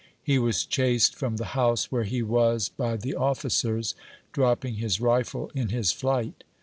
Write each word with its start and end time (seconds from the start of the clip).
He 0.23 0.39
was 0.39 0.65
chased 0.65 1.13
from 1.13 1.37
the 1.37 1.45
house 1.53 1.91
where 1.91 2.05
he 2.05 2.23
was 2.23 2.69
by 2.69 2.97
the 2.97 3.13
oflicers, 3.13 3.93
dropping 4.31 4.77
his 4.77 4.99
rifle 4.99 5.51
in 5.53 5.69
his 5.69 5.91
flight. 5.91 6.43